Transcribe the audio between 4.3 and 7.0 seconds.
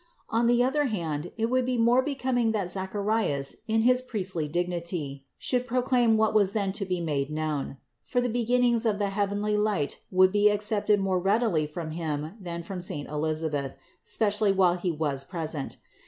dignity should proclaim what was then to be